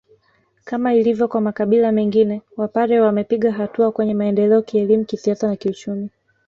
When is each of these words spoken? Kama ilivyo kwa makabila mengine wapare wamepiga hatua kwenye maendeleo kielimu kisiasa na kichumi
Kama 0.65 0.93
ilivyo 0.93 1.27
kwa 1.27 1.41
makabila 1.41 1.91
mengine 1.91 2.41
wapare 2.57 2.99
wamepiga 3.01 3.51
hatua 3.51 3.91
kwenye 3.91 4.13
maendeleo 4.13 4.61
kielimu 4.61 5.05
kisiasa 5.05 5.47
na 5.47 5.55
kichumi 5.55 6.09